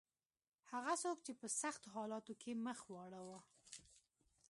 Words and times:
هغه 0.71 0.93
څوک 1.03 1.17
چې 1.25 1.31
په 1.39 1.47
سختو 1.61 1.87
حالاتو 1.95 2.33
کې 2.41 2.51
مخ 2.65 2.77
واړاوه. 2.93 3.39